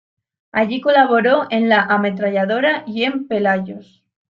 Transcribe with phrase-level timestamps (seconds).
[0.51, 4.03] Allí colaboró en "La Ametralladora" y en "Pelayos".